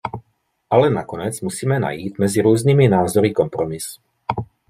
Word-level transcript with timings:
Ale 0.69 0.89
nakonec 0.89 1.41
musíme 1.41 1.79
najít 1.79 2.19
mezi 2.19 2.41
různými 2.41 2.87
názory 2.87 3.33
kompromis. 3.33 3.97